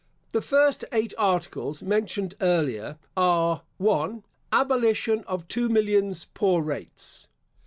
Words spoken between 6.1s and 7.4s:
poor rates.